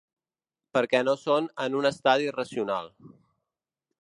Perquè 0.77 1.01
no 1.09 1.15
són 1.25 1.51
en 1.67 1.77
un 1.83 1.91
estadi 1.93 2.35
racional. 2.41 2.91